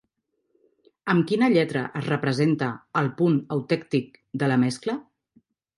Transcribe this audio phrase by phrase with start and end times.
[1.15, 5.03] Amb quina lletra es representa al punt eutèctic de la mescla?